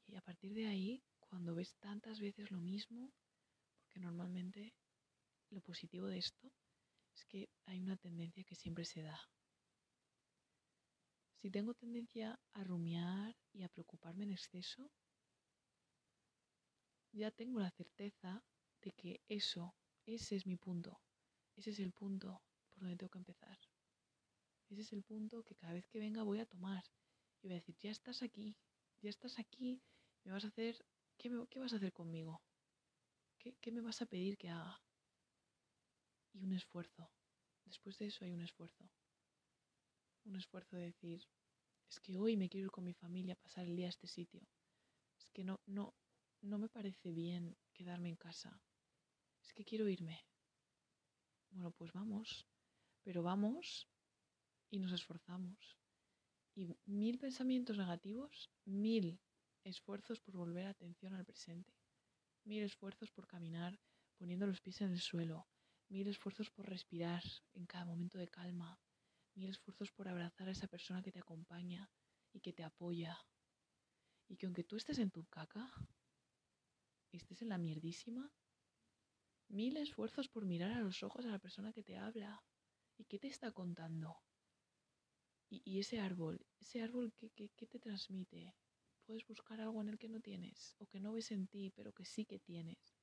Y 0.08 0.16
a 0.16 0.22
partir 0.22 0.54
de 0.54 0.68
ahí, 0.68 1.04
cuando 1.20 1.56
ves 1.56 1.76
tantas 1.80 2.20
veces 2.20 2.52
lo 2.52 2.60
mismo, 2.60 3.12
porque 3.80 4.00
normalmente 4.00 4.74
lo 5.50 5.62
positivo 5.62 6.08
de 6.08 6.20
esto 6.20 6.52
es 7.16 7.26
que 7.26 7.50
hay 7.66 7.80
una 7.80 7.98
tendencia 7.98 8.44
que 8.44 8.56
siempre 8.56 8.86
se 8.86 9.02
da. 9.02 9.20
Si 11.44 11.52
tengo 11.52 11.74
tendencia 11.74 12.40
a 12.54 12.64
rumiar 12.64 13.36
y 13.52 13.64
a 13.64 13.68
preocuparme 13.68 14.24
en 14.24 14.32
exceso, 14.32 14.90
ya 17.12 17.32
tengo 17.32 17.60
la 17.60 17.70
certeza 17.70 18.42
de 18.82 18.94
que 18.94 19.20
eso, 19.28 19.76
ese 20.06 20.38
es 20.38 20.48
mi 20.48 20.56
punto, 20.56 21.02
ese 21.58 21.72
es 21.72 21.80
el 21.80 21.92
punto 21.92 22.42
por 22.70 22.84
donde 22.84 22.96
tengo 22.96 23.10
que 23.10 23.18
empezar. 23.18 23.60
Ese 24.70 24.84
es 24.84 24.94
el 24.94 25.04
punto 25.04 25.44
que 25.44 25.56
cada 25.56 25.74
vez 25.74 25.86
que 25.90 26.00
venga 26.00 26.24
voy 26.24 26.40
a 26.40 26.46
tomar 26.46 26.86
y 27.42 27.48
voy 27.48 27.56
a 27.56 27.60
decir, 27.60 27.76
ya 27.78 27.92
estás 27.92 28.24
aquí, 28.24 28.56
ya 29.02 29.10
estás 29.10 29.38
aquí, 29.38 29.84
me 30.24 30.32
vas 30.32 30.46
a 30.46 30.48
hacer, 30.48 30.86
¿qué, 31.18 31.30
qué 31.50 31.60
vas 31.60 31.74
a 31.74 31.76
hacer 31.76 31.92
conmigo? 31.92 32.42
¿Qué, 33.38 33.58
¿Qué 33.60 33.70
me 33.70 33.82
vas 33.82 34.02
a 34.02 34.06
pedir 34.06 34.38
que 34.38 34.48
haga? 34.48 34.82
Y 36.32 36.46
un 36.46 36.54
esfuerzo. 36.54 37.12
Después 37.66 37.98
de 37.98 38.06
eso 38.06 38.24
hay 38.24 38.32
un 38.32 38.44
esfuerzo. 38.44 38.90
Un 40.26 40.36
esfuerzo 40.36 40.76
de 40.76 40.84
decir, 40.84 41.28
es 41.90 42.00
que 42.00 42.18
hoy 42.18 42.38
me 42.38 42.50
quiero 42.50 42.66
ir 42.66 42.72
con 42.72 42.86
mi 42.86 42.94
familia 42.94 43.34
a 43.34 43.44
pasar 43.44 43.66
el 43.66 43.76
día 43.76 43.88
a 43.88 43.90
este 43.90 44.08
sitio. 44.08 44.42
Es 45.18 45.30
que 45.32 45.44
no, 45.44 45.62
no, 45.66 45.96
no 46.42 46.58
me 46.58 46.70
parece 46.70 47.12
bien 47.12 47.58
quedarme 47.74 48.10
en 48.10 48.16
casa 48.16 48.62
es 49.44 49.54
que 49.54 49.66
quiero 49.66 49.88
irme. 49.88 50.26
Bueno, 51.52 51.72
pues 51.72 51.92
vamos, 51.92 52.48
pero 53.04 53.22
vamos 53.24 53.88
y 54.70 54.80
nos 54.80 54.92
esforzamos. 54.92 55.78
Y 56.56 56.68
mil 56.86 57.20
pensamientos 57.20 57.78
negativos, 57.78 58.52
mil 58.66 59.20
esfuerzos 59.64 60.20
por 60.22 60.36
volver 60.36 60.68
atención 60.68 61.14
al 61.14 61.26
presente, 61.26 61.74
mil 62.44 62.64
esfuerzos 62.64 63.12
por 63.12 63.28
caminar 63.28 63.80
poniendo 64.18 64.48
los 64.48 64.62
pies 64.62 64.82
en 64.82 64.92
el 64.92 65.00
suelo, 65.00 65.48
mil 65.90 66.08
esfuerzos 66.08 66.50
por 66.50 66.70
respirar 66.70 67.24
en 67.54 67.66
cada 67.66 67.86
momento 67.86 68.18
de 68.18 68.28
calma, 68.28 68.80
mil 69.36 69.50
esfuerzos 69.50 69.92
por 69.92 70.08
abrazar 70.08 70.48
a 70.48 70.52
esa 70.52 70.68
persona 70.68 71.02
que 71.02 71.12
te 71.12 71.20
acompaña 71.20 71.90
y 72.32 72.40
que 72.40 72.54
te 72.54 72.64
apoya. 72.64 73.18
Y 74.28 74.38
que 74.38 74.46
aunque 74.46 74.64
tú 74.64 74.78
estés 74.78 75.00
en 75.00 75.12
tu 75.12 75.26
caca, 75.26 75.72
estés 77.12 77.42
en 77.42 77.50
la 77.50 77.58
mierdísima, 77.58 78.32
mil 79.50 79.78
esfuerzos 79.78 80.30
por 80.30 80.46
mirar 80.46 80.72
a 80.72 80.82
los 80.82 81.04
ojos 81.04 81.26
a 81.26 81.30
la 81.30 81.40
persona 81.40 81.74
que 81.74 81.84
te 81.84 81.98
habla. 81.98 82.44
¿Y 82.98 83.06
qué 83.06 83.20
te 83.20 83.28
está 83.28 83.52
contando? 83.52 84.18
Y, 85.50 85.80
ese 85.80 86.00
árbol, 86.00 86.44
ese 86.60 86.82
árbol 86.82 87.14
que, 87.14 87.30
que 87.30 87.68
te 87.68 87.80
transmite. 87.80 88.56
Puedes 89.06 89.28
buscar 89.28 89.62
algo 89.62 89.82
en 89.82 89.90
el 89.90 90.00
que 90.00 90.10
no 90.10 90.20
tienes 90.20 90.76
o 90.80 90.88
que 90.88 91.00
no 91.00 91.14
ves 91.14 91.32
en 91.32 91.48
ti, 91.48 91.72
pero 91.76 91.94
que 91.94 92.06
sí 92.06 92.26
que 92.26 92.40
tienes. 92.40 92.96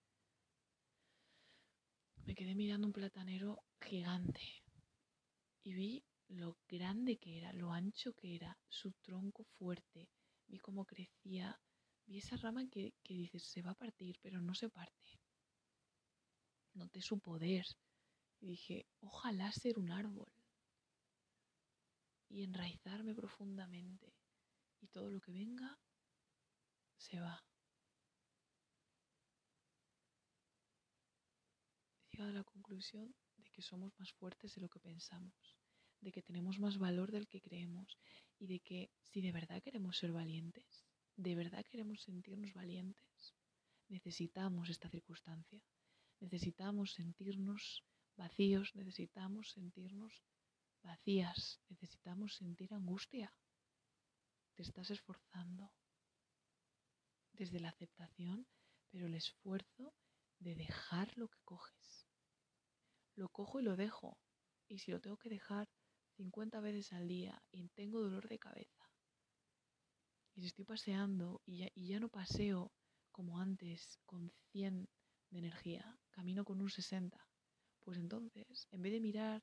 Me 2.24 2.34
quedé 2.34 2.54
mirando 2.54 2.86
un 2.86 2.92
platanero 2.92 3.62
gigante 3.80 4.40
y 5.62 5.74
vi 5.74 6.04
lo 6.30 6.56
grande 6.68 7.18
que 7.18 7.38
era, 7.38 7.52
lo 7.52 7.72
ancho 7.72 8.12
que 8.14 8.34
era, 8.34 8.58
su 8.68 8.92
tronco 9.02 9.44
fuerte. 9.44 10.08
Vi 10.46 10.58
cómo 10.58 10.84
crecía, 10.84 11.60
vi 12.06 12.18
esa 12.18 12.36
rama 12.36 12.66
que, 12.68 12.94
que 13.04 13.14
dices 13.14 13.44
se 13.44 13.62
va 13.62 13.72
a 13.72 13.82
partir, 13.84 14.18
pero 14.20 14.40
no 14.40 14.54
se 14.54 14.68
parte 14.68 15.20
noté 16.74 17.00
su 17.00 17.18
poder 17.18 17.64
y 18.40 18.46
dije, 18.46 18.86
ojalá 19.00 19.52
ser 19.52 19.78
un 19.78 19.90
árbol 19.90 20.32
y 22.28 22.44
enraizarme 22.44 23.14
profundamente 23.14 24.14
y 24.80 24.86
todo 24.88 25.10
lo 25.10 25.20
que 25.20 25.32
venga 25.32 25.78
se 26.96 27.20
va. 27.20 27.42
He 32.02 32.16
llegado 32.16 32.30
a 32.30 32.34
la 32.34 32.44
conclusión 32.44 33.14
de 33.36 33.50
que 33.50 33.62
somos 33.62 33.92
más 33.98 34.12
fuertes 34.12 34.54
de 34.54 34.60
lo 34.60 34.68
que 34.68 34.80
pensamos, 34.80 35.59
de 36.00 36.12
que 36.12 36.22
tenemos 36.22 36.58
más 36.58 36.78
valor 36.78 37.10
del 37.12 37.28
que 37.28 37.40
creemos 37.40 37.98
y 38.38 38.46
de 38.46 38.60
que 38.60 38.90
si 39.02 39.20
de 39.20 39.32
verdad 39.32 39.62
queremos 39.62 39.98
ser 39.98 40.12
valientes, 40.12 40.84
de 41.16 41.34
verdad 41.34 41.64
queremos 41.70 42.02
sentirnos 42.02 42.54
valientes, 42.54 43.34
necesitamos 43.88 44.70
esta 44.70 44.88
circunstancia 44.88 45.62
necesitamos 46.20 46.92
sentirnos 46.92 47.84
vacíos, 48.16 48.74
necesitamos 48.74 49.50
sentirnos 49.50 50.22
vacías, 50.82 51.60
necesitamos 51.68 52.36
sentir 52.36 52.72
angustia. 52.74 53.34
Te 54.54 54.62
estás 54.62 54.90
esforzando 54.90 55.72
desde 57.32 57.60
la 57.60 57.70
aceptación, 57.70 58.46
pero 58.90 59.06
el 59.06 59.14
esfuerzo 59.14 59.94
de 60.38 60.54
dejar 60.54 61.16
lo 61.16 61.28
que 61.28 61.40
coges. 61.44 62.06
Lo 63.14 63.28
cojo 63.30 63.60
y 63.60 63.62
lo 63.62 63.76
dejo. 63.76 64.18
Y 64.68 64.78
si 64.78 64.90
lo 64.90 65.00
tengo 65.00 65.16
que 65.16 65.30
dejar 65.30 65.68
50 66.20 66.60
veces 66.60 66.92
al 66.92 67.08
día 67.08 67.42
y 67.50 67.66
tengo 67.70 68.02
dolor 68.02 68.28
de 68.28 68.38
cabeza, 68.38 68.84
y 70.34 70.42
si 70.42 70.48
estoy 70.48 70.66
paseando 70.66 71.40
y 71.46 71.58
ya, 71.60 71.68
y 71.74 71.88
ya 71.88 71.98
no 71.98 72.10
paseo 72.10 72.72
como 73.10 73.38
antes 73.38 73.98
con 74.04 74.30
100 74.52 74.86
de 75.30 75.38
energía, 75.38 75.98
camino 76.10 76.44
con 76.44 76.60
un 76.60 76.68
60. 76.68 77.26
Pues 77.80 77.96
entonces, 77.96 78.68
en 78.70 78.82
vez 78.82 78.92
de 78.92 79.00
mirar 79.00 79.42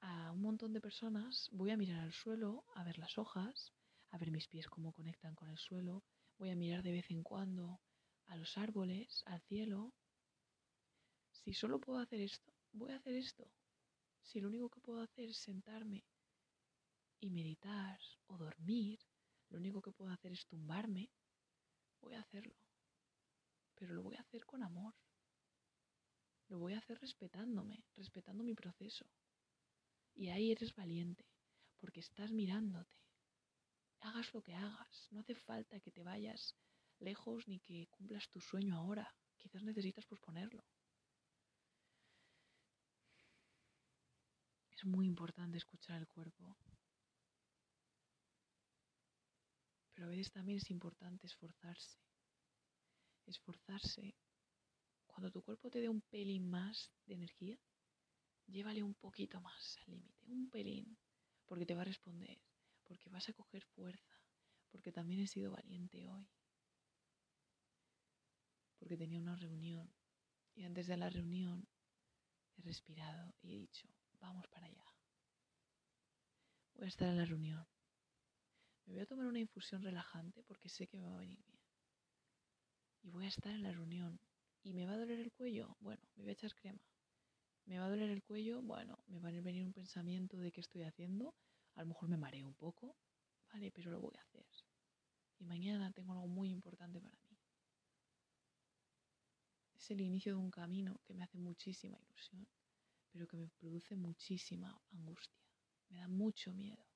a 0.00 0.32
un 0.32 0.40
montón 0.40 0.72
de 0.72 0.80
personas, 0.80 1.50
voy 1.52 1.70
a 1.70 1.76
mirar 1.76 2.00
al 2.00 2.12
suelo, 2.12 2.64
a 2.74 2.82
ver 2.82 2.96
las 2.96 3.18
hojas, 3.18 3.74
a 4.08 4.16
ver 4.16 4.30
mis 4.30 4.48
pies 4.48 4.68
cómo 4.68 4.94
conectan 4.94 5.34
con 5.34 5.50
el 5.50 5.58
suelo, 5.58 6.02
voy 6.38 6.48
a 6.48 6.56
mirar 6.56 6.82
de 6.82 6.92
vez 6.92 7.10
en 7.10 7.22
cuando 7.22 7.78
a 8.24 8.36
los 8.36 8.56
árboles, 8.56 9.22
al 9.26 9.42
cielo. 9.42 9.92
Si 11.30 11.52
solo 11.52 11.78
puedo 11.78 11.98
hacer 11.98 12.22
esto, 12.22 12.54
voy 12.72 12.92
a 12.92 12.96
hacer 12.96 13.16
esto. 13.16 13.50
Si 14.26 14.40
lo 14.40 14.48
único 14.48 14.68
que 14.68 14.80
puedo 14.80 15.00
hacer 15.00 15.28
es 15.28 15.38
sentarme 15.38 16.04
y 17.20 17.30
meditar 17.30 18.00
o 18.26 18.36
dormir, 18.36 18.98
lo 19.50 19.58
único 19.58 19.80
que 19.80 19.92
puedo 19.92 20.10
hacer 20.10 20.32
es 20.32 20.44
tumbarme, 20.46 21.10
voy 22.00 22.14
a 22.14 22.20
hacerlo. 22.20 22.56
Pero 23.76 23.94
lo 23.94 24.02
voy 24.02 24.16
a 24.16 24.22
hacer 24.22 24.44
con 24.44 24.64
amor. 24.64 24.94
Lo 26.48 26.58
voy 26.58 26.74
a 26.74 26.78
hacer 26.78 26.98
respetándome, 27.00 27.84
respetando 27.94 28.42
mi 28.42 28.54
proceso. 28.54 29.06
Y 30.16 30.28
ahí 30.30 30.50
eres 30.50 30.74
valiente, 30.74 31.24
porque 31.76 32.00
estás 32.00 32.32
mirándote. 32.32 32.96
Hagas 34.00 34.34
lo 34.34 34.42
que 34.42 34.54
hagas, 34.54 35.08
no 35.12 35.20
hace 35.20 35.36
falta 35.36 35.78
que 35.78 35.92
te 35.92 36.02
vayas 36.02 36.56
lejos 36.98 37.46
ni 37.46 37.60
que 37.60 37.86
cumplas 37.90 38.28
tu 38.28 38.40
sueño 38.40 38.76
ahora. 38.76 39.14
Quizás 39.36 39.62
necesitas 39.62 40.04
posponerlo. 40.06 40.64
Es 44.76 44.84
muy 44.84 45.06
importante 45.06 45.56
escuchar 45.56 45.98
el 45.98 46.06
cuerpo. 46.06 46.54
Pero 49.94 50.06
a 50.06 50.10
veces 50.10 50.30
también 50.30 50.58
es 50.58 50.70
importante 50.70 51.26
esforzarse. 51.26 51.98
Esforzarse. 53.24 54.14
Cuando 55.06 55.30
tu 55.30 55.42
cuerpo 55.42 55.70
te 55.70 55.80
dé 55.80 55.88
un 55.88 56.02
pelín 56.02 56.50
más 56.50 56.92
de 57.06 57.14
energía, 57.14 57.58
llévale 58.46 58.82
un 58.82 58.94
poquito 58.94 59.40
más 59.40 59.78
al 59.78 59.92
límite, 59.92 60.26
un 60.26 60.50
pelín, 60.50 60.98
porque 61.46 61.64
te 61.64 61.74
va 61.74 61.80
a 61.80 61.86
responder, 61.86 62.38
porque 62.84 63.08
vas 63.08 63.26
a 63.30 63.32
coger 63.32 63.64
fuerza, 63.64 64.20
porque 64.70 64.92
también 64.92 65.20
he 65.20 65.26
sido 65.26 65.52
valiente 65.52 66.06
hoy, 66.06 66.28
porque 68.78 68.98
tenía 68.98 69.20
una 69.20 69.36
reunión 69.36 69.90
y 70.54 70.64
antes 70.64 70.86
de 70.86 70.98
la 70.98 71.08
reunión 71.08 71.66
he 72.58 72.62
respirado 72.62 73.34
y 73.40 73.54
he 73.54 73.58
dicho, 73.58 73.88
vamos 74.20 74.46
para 74.48 74.66
allá. 74.66 74.84
Voy 76.74 76.84
a 76.84 76.88
estar 76.88 77.08
en 77.08 77.16
la 77.16 77.24
reunión. 77.24 77.66
Me 78.84 78.94
voy 78.94 79.02
a 79.02 79.06
tomar 79.06 79.26
una 79.26 79.40
infusión 79.40 79.82
relajante 79.82 80.42
porque 80.44 80.68
sé 80.68 80.86
que 80.86 80.98
me 80.98 81.08
va 81.08 81.16
a 81.16 81.20
venir 81.20 81.42
bien. 81.44 81.60
Y 83.02 83.10
voy 83.10 83.24
a 83.24 83.28
estar 83.28 83.52
en 83.52 83.62
la 83.62 83.72
reunión. 83.72 84.20
¿Y 84.62 84.72
me 84.74 84.86
va 84.86 84.92
a 84.92 84.98
doler 84.98 85.20
el 85.20 85.32
cuello? 85.32 85.76
Bueno, 85.80 86.02
me 86.16 86.22
voy 86.22 86.30
a 86.30 86.32
echar 86.32 86.54
crema. 86.54 86.82
¿Me 87.66 87.78
va 87.78 87.86
a 87.86 87.90
doler 87.90 88.10
el 88.10 88.22
cuello? 88.22 88.62
Bueno, 88.62 88.98
me 89.06 89.18
va 89.18 89.28
a 89.28 89.40
venir 89.40 89.64
un 89.64 89.72
pensamiento 89.72 90.36
de 90.38 90.52
qué 90.52 90.60
estoy 90.60 90.82
haciendo. 90.82 91.34
A 91.74 91.82
lo 91.82 91.88
mejor 91.88 92.08
me 92.08 92.16
mareo 92.16 92.46
un 92.46 92.54
poco, 92.54 92.96
¿vale? 93.52 93.70
Pero 93.72 93.90
lo 93.90 94.00
voy 94.00 94.14
a 94.16 94.22
hacer. 94.22 94.46
Y 95.38 95.44
mañana 95.44 95.92
tengo 95.92 96.12
algo 96.12 96.28
muy 96.28 96.50
importante 96.50 97.00
para 97.00 97.16
mí. 97.28 97.38
Es 99.74 99.90
el 99.90 100.00
inicio 100.00 100.32
de 100.32 100.38
un 100.38 100.50
camino 100.50 101.00
que 101.04 101.14
me 101.14 101.24
hace 101.24 101.38
muchísima 101.38 101.98
ilusión, 102.00 102.46
pero 103.10 103.26
que 103.26 103.36
me 103.36 103.48
produce 103.48 103.96
muchísima 103.96 104.80
angustia. 104.92 105.42
Me 105.88 105.98
da 105.98 106.08
mucho 106.08 106.52
miedo, 106.52 106.86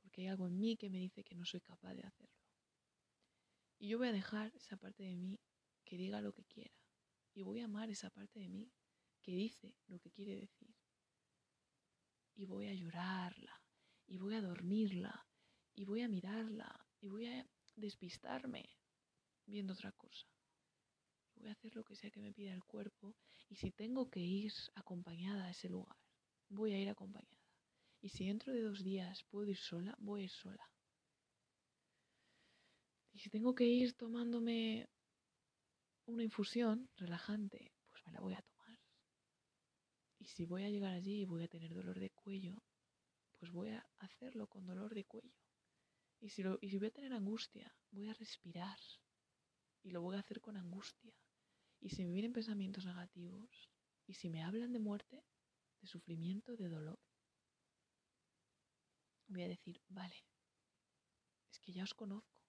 porque 0.00 0.22
hay 0.22 0.28
algo 0.28 0.46
en 0.48 0.58
mí 0.58 0.76
que 0.76 0.90
me 0.90 0.98
dice 0.98 1.24
que 1.24 1.34
no 1.34 1.44
soy 1.44 1.60
capaz 1.60 1.94
de 1.94 2.02
hacerlo. 2.02 2.40
Y 3.78 3.88
yo 3.88 3.98
voy 3.98 4.08
a 4.08 4.12
dejar 4.12 4.54
esa 4.54 4.76
parte 4.76 5.04
de 5.04 5.16
mí 5.16 5.40
que 5.84 5.96
diga 5.96 6.20
lo 6.20 6.32
que 6.32 6.44
quiera. 6.44 6.74
Y 7.32 7.42
voy 7.42 7.60
a 7.60 7.64
amar 7.64 7.90
esa 7.90 8.10
parte 8.10 8.40
de 8.40 8.48
mí 8.48 8.70
que 9.22 9.32
dice 9.32 9.74
lo 9.86 9.98
que 9.98 10.10
quiere 10.10 10.36
decir. 10.36 10.74
Y 12.34 12.44
voy 12.46 12.68
a 12.68 12.74
llorarla, 12.74 13.62
y 14.06 14.18
voy 14.18 14.34
a 14.34 14.40
dormirla, 14.40 15.26
y 15.74 15.84
voy 15.84 16.02
a 16.02 16.08
mirarla, 16.08 16.86
y 17.00 17.08
voy 17.08 17.26
a 17.26 17.46
despistarme 17.76 18.68
viendo 19.46 19.72
otra 19.72 19.92
cosa. 19.92 20.26
Voy 21.40 21.48
a 21.48 21.52
hacer 21.52 21.74
lo 21.74 21.84
que 21.84 21.96
sea 21.96 22.10
que 22.10 22.20
me 22.20 22.34
pida 22.34 22.52
el 22.52 22.62
cuerpo, 22.64 23.16
y 23.48 23.56
si 23.56 23.70
tengo 23.72 24.10
que 24.10 24.20
ir 24.20 24.52
acompañada 24.74 25.46
a 25.46 25.50
ese 25.50 25.70
lugar, 25.70 25.96
voy 26.50 26.74
a 26.74 26.78
ir 26.78 26.90
acompañada. 26.90 27.40
Y 28.02 28.10
si 28.10 28.26
dentro 28.26 28.52
de 28.52 28.60
dos 28.60 28.84
días 28.84 29.24
puedo 29.24 29.48
ir 29.48 29.56
sola, 29.56 29.94
voy 29.98 30.20
a 30.20 30.24
ir 30.24 30.30
sola. 30.30 30.70
Y 33.12 33.18
si 33.20 33.30
tengo 33.30 33.54
que 33.54 33.64
ir 33.64 33.94
tomándome 33.94 34.88
una 36.04 36.22
infusión 36.22 36.90
relajante, 36.96 37.72
pues 37.88 38.06
me 38.06 38.12
la 38.12 38.20
voy 38.20 38.34
a 38.34 38.42
tomar. 38.42 38.78
Y 40.18 40.26
si 40.26 40.44
voy 40.44 40.64
a 40.64 40.70
llegar 40.70 40.92
allí 40.92 41.22
y 41.22 41.24
voy 41.24 41.44
a 41.44 41.48
tener 41.48 41.72
dolor 41.72 41.98
de 41.98 42.10
cuello, 42.10 42.62
pues 43.38 43.50
voy 43.50 43.70
a 43.70 43.86
hacerlo 43.98 44.46
con 44.46 44.66
dolor 44.66 44.94
de 44.94 45.04
cuello. 45.04 45.34
Y 46.20 46.28
si, 46.28 46.42
y 46.60 46.68
si 46.68 46.76
voy 46.76 46.88
a 46.88 46.92
tener 46.92 47.14
angustia, 47.14 47.74
voy 47.90 48.08
a 48.08 48.14
respirar. 48.14 48.78
Y 49.82 49.90
lo 49.90 50.02
voy 50.02 50.16
a 50.16 50.20
hacer 50.20 50.42
con 50.42 50.58
angustia. 50.58 51.14
Y 51.80 51.90
si 51.90 52.04
me 52.04 52.12
vienen 52.12 52.32
pensamientos 52.32 52.84
negativos, 52.84 53.70
y 54.06 54.14
si 54.14 54.28
me 54.28 54.42
hablan 54.42 54.72
de 54.72 54.80
muerte, 54.80 55.24
de 55.80 55.86
sufrimiento, 55.86 56.56
de 56.56 56.68
dolor, 56.68 56.98
voy 59.28 59.42
a 59.42 59.48
decir, 59.48 59.80
vale, 59.88 60.24
es 61.50 61.60
que 61.60 61.72
ya 61.72 61.84
os 61.84 61.94
conozco, 61.94 62.42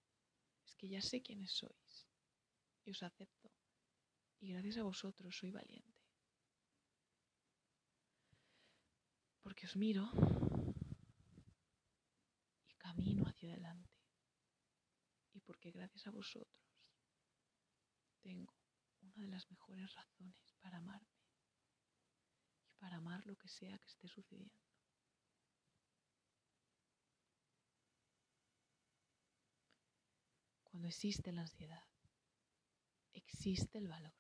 es 0.66 0.76
que 0.76 0.90
ya 0.90 1.02
sé 1.02 1.22
quiénes 1.22 1.52
sois, 1.52 2.08
y 2.84 2.92
os 2.92 3.04
acepto. 3.04 3.52
Y 4.40 4.52
gracias 4.54 4.78
a 4.78 4.84
vosotros 4.84 5.38
soy 5.38 5.52
valiente. 5.52 6.02
porque 9.42 9.66
os 9.66 9.76
miro 9.76 10.10
y 12.68 12.74
camino 12.76 13.26
hacia 13.28 13.52
adelante. 13.52 13.90
Y 15.34 15.40
porque 15.42 15.72
gracias 15.72 16.08
a 16.08 16.12
vosotros 16.12 16.48
tengo 18.22 18.61
de 19.22 19.28
las 19.28 19.50
mejores 19.52 19.94
razones 19.94 20.36
para 20.60 20.78
amarme 20.78 21.16
y 22.68 22.74
para 22.80 22.98
amar 22.98 23.26
lo 23.26 23.36
que 23.36 23.48
sea 23.48 23.78
que 23.78 23.88
esté 23.88 24.08
sucediendo. 24.08 24.56
Cuando 30.64 30.88
existe 30.88 31.32
la 31.32 31.42
ansiedad, 31.42 31.84
existe 33.14 33.78
el 33.78 33.88
valor, 33.88 34.16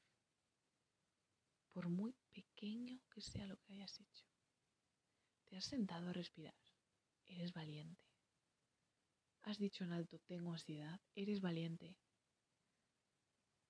por 1.71 1.89
muy 1.89 2.13
pequeño 2.29 3.01
que 3.09 3.21
sea 3.21 3.45
lo 3.47 3.57
que 3.57 3.73
hayas 3.73 3.99
hecho. 3.99 4.25
Te 5.47 5.57
has 5.57 5.65
sentado 5.65 6.09
a 6.09 6.13
respirar. 6.13 6.55
Eres 7.25 7.53
valiente. 7.53 8.05
Has 9.43 9.57
dicho 9.57 9.83
en 9.83 9.93
alto, 9.93 10.19
tengo 10.19 10.51
ansiedad. 10.51 11.01
Eres 11.15 11.41
valiente. 11.41 11.97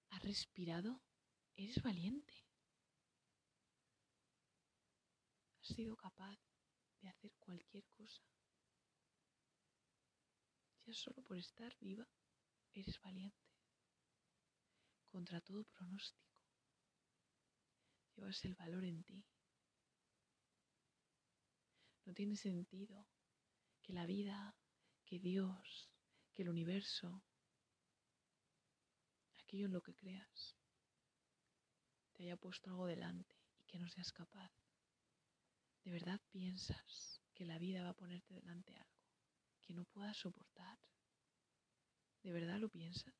Has 0.09 0.23
respirado. 0.23 1.01
Eres 1.63 1.79
valiente. 1.83 2.33
Has 5.59 5.67
sido 5.75 5.95
capaz 5.95 6.39
de 7.01 7.07
hacer 7.07 7.31
cualquier 7.37 7.87
cosa. 7.89 8.23
Ya 10.87 10.93
solo 10.95 11.21
por 11.21 11.37
estar 11.37 11.77
viva, 11.77 12.07
eres 12.73 12.99
valiente. 13.01 13.45
Contra 15.05 15.39
todo 15.39 15.63
pronóstico. 15.65 16.41
Llevas 18.15 18.43
el 18.43 18.55
valor 18.55 18.83
en 18.83 19.03
ti. 19.03 19.23
No 22.05 22.13
tiene 22.15 22.37
sentido 22.37 23.07
que 23.83 23.93
la 23.93 24.07
vida, 24.07 24.57
que 25.05 25.19
Dios, 25.19 25.91
que 26.33 26.41
el 26.41 26.49
universo, 26.49 27.23
aquello 29.43 29.67
en 29.67 29.73
lo 29.73 29.83
que 29.83 29.93
creas, 29.93 30.57
te 32.13 32.23
haya 32.23 32.37
puesto 32.37 32.69
algo 32.69 32.85
delante 32.85 33.35
y 33.59 33.65
que 33.65 33.79
no 33.79 33.87
seas 33.87 34.11
capaz. 34.11 34.51
¿De 35.83 35.91
verdad 35.91 36.21
piensas 36.29 37.21
que 37.33 37.45
la 37.45 37.57
vida 37.57 37.83
va 37.83 37.89
a 37.89 37.95
ponerte 37.95 38.33
delante 38.33 38.75
algo 38.75 39.01
que 39.61 39.73
no 39.73 39.85
puedas 39.85 40.17
soportar? 40.17 40.79
¿De 42.23 42.31
verdad 42.31 42.59
lo 42.59 42.69
piensas? 42.69 43.15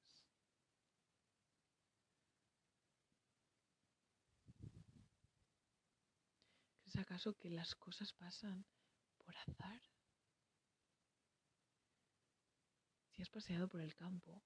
¿Es 6.85 6.95
acaso 6.97 7.33
que 7.35 7.49
las 7.49 7.73
cosas 7.75 8.13
pasan 8.13 8.65
por 9.17 9.35
azar? 9.37 9.81
Si 13.11 13.21
has 13.21 13.29
paseado 13.29 13.69
por 13.69 13.81
el 13.81 13.95
campo, 13.95 14.43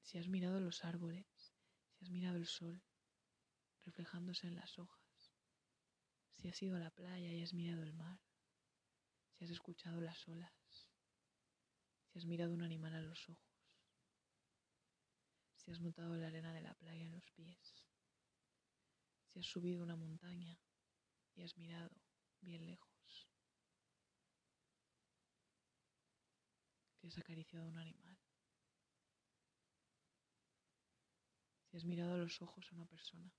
si 0.00 0.18
has 0.18 0.28
mirado 0.28 0.58
los 0.58 0.84
árboles, 0.84 1.26
si 1.92 2.04
has 2.04 2.10
mirado 2.10 2.36
el 2.36 2.46
sol 2.46 2.82
reflejándose 3.90 4.46
en 4.46 4.54
las 4.54 4.78
hojas, 4.78 5.32
si 6.36 6.48
has 6.48 6.62
ido 6.62 6.76
a 6.76 6.78
la 6.78 6.90
playa 6.90 7.32
y 7.32 7.42
has 7.42 7.52
mirado 7.52 7.82
el 7.82 7.92
mar, 7.92 8.20
si 9.32 9.44
has 9.44 9.50
escuchado 9.50 10.00
las 10.00 10.28
olas, 10.28 10.88
si 12.06 12.18
has 12.18 12.24
mirado 12.24 12.54
un 12.54 12.62
animal 12.62 12.94
a 12.94 13.00
los 13.00 13.28
ojos, 13.28 13.74
si 15.56 15.72
has 15.72 15.80
notado 15.80 16.16
la 16.16 16.28
arena 16.28 16.52
de 16.52 16.62
la 16.62 16.74
playa 16.74 17.02
en 17.02 17.10
los 17.10 17.28
pies, 17.32 17.84
si 19.26 19.40
has 19.40 19.46
subido 19.46 19.82
una 19.82 19.96
montaña 19.96 20.56
y 21.34 21.42
has 21.42 21.56
mirado 21.58 21.90
bien 22.40 22.66
lejos. 22.66 23.28
Si 27.00 27.08
has 27.08 27.18
acariciado 27.18 27.64
a 27.64 27.68
un 27.68 27.78
animal. 27.78 28.16
Si 31.64 31.76
has 31.76 31.84
mirado 31.84 32.14
a 32.14 32.18
los 32.18 32.40
ojos 32.42 32.66
a 32.70 32.74
una 32.74 32.86
persona. 32.86 33.32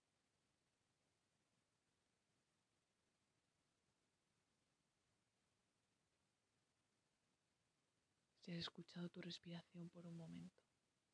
Si 8.41 8.51
has 8.51 8.58
escuchado 8.58 9.08
tu 9.10 9.21
respiración 9.21 9.89
por 9.89 10.08
un 10.08 10.17
momento, 10.17 10.63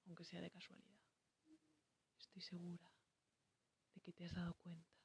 aunque 0.05 0.23
sea 0.23 0.41
de 0.41 0.49
casualidad. 0.49 1.01
Estoy 2.17 2.41
segura 2.41 2.89
de 3.93 4.01
que 4.01 4.13
te 4.13 4.25
has 4.25 4.33
dado 4.33 4.53
cuenta 4.55 4.95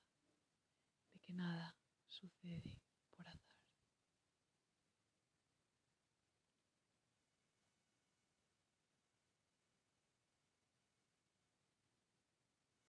de 1.13 1.21
que 1.21 1.33
nada 1.33 1.77
sucede 2.09 2.81
por 3.11 3.27
azar. 3.27 3.52